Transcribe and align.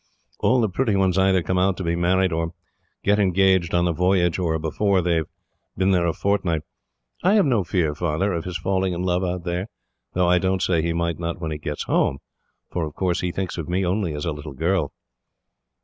"'All 0.39 0.61
the 0.61 0.67
pretty 0.67 0.95
ones 0.95 1.19
either 1.19 1.43
come 1.43 1.59
out 1.59 1.77
to 1.77 1.83
be 1.83 1.95
married, 1.95 2.31
or 2.33 2.55
get 3.03 3.19
engaged 3.19 3.71
on 3.75 3.85
the 3.85 3.91
voyage, 3.91 4.39
or 4.39 4.57
before 4.57 4.99
they 4.99 5.17
have 5.17 5.27
been 5.77 5.91
there 5.91 6.07
a 6.07 6.11
fortnight. 6.11 6.63
I 7.21 7.35
have 7.35 7.45
no 7.45 7.63
fear, 7.63 7.93
Father, 7.93 8.33
of 8.33 8.43
his 8.45 8.57
falling 8.57 8.93
in 8.93 9.03
love 9.03 9.23
out 9.23 9.43
there, 9.43 9.67
though 10.13 10.27
I 10.27 10.39
don't 10.39 10.63
say 10.63 10.81
he 10.81 10.91
might 10.91 11.19
not 11.19 11.39
when 11.39 11.51
he 11.51 11.59
gets 11.59 11.83
home, 11.83 12.17
for 12.71 12.83
of 12.83 12.95
course 12.95 13.21
he 13.21 13.31
thinks 13.31 13.59
of 13.59 13.69
me 13.69 13.85
only 13.85 14.15
as 14.15 14.25
a 14.25 14.31
little 14.31 14.53
girl.' 14.53 14.91